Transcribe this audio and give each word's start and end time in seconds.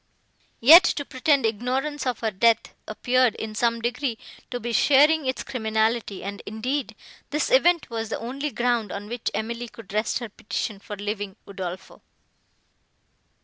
Yet, 0.61 0.81
to 0.83 1.05
pretend 1.05 1.45
ignorance 1.45 2.07
of 2.07 2.21
her 2.21 2.31
death, 2.31 2.73
appeared, 2.87 3.35
in 3.35 3.53
some 3.53 3.81
degree, 3.83 4.17
to 4.49 4.59
be 4.59 4.73
sharing 4.73 5.27
its 5.27 5.43
criminality, 5.43 6.23
and, 6.23 6.41
indeed, 6.47 6.95
this 7.29 7.51
event 7.51 7.87
was 7.91 8.09
the 8.09 8.17
only 8.17 8.49
ground, 8.49 8.91
on 8.91 9.07
which 9.07 9.29
Emily 9.35 9.67
could 9.67 9.93
rest 9.93 10.17
her 10.17 10.29
petition 10.29 10.79
for 10.79 10.95
leaving 10.95 11.35
Udolpho. 11.47 12.01